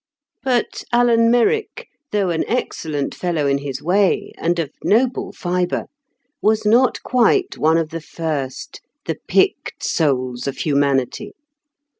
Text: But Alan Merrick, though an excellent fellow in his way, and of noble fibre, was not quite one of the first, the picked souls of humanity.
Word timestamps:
But 0.41 0.83
Alan 0.91 1.29
Merrick, 1.29 1.87
though 2.11 2.31
an 2.31 2.43
excellent 2.47 3.13
fellow 3.13 3.45
in 3.45 3.59
his 3.59 3.83
way, 3.83 4.31
and 4.39 4.57
of 4.57 4.71
noble 4.83 5.31
fibre, 5.31 5.85
was 6.41 6.65
not 6.65 7.03
quite 7.03 7.55
one 7.59 7.77
of 7.77 7.89
the 7.91 8.01
first, 8.01 8.81
the 9.05 9.17
picked 9.27 9.83
souls 9.83 10.47
of 10.47 10.57
humanity. 10.57 11.33